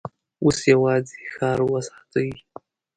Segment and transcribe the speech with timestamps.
[0.43, 2.29] اوس يواځې ښار وساتئ!